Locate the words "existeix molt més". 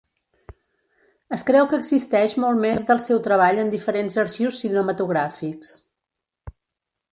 1.83-2.87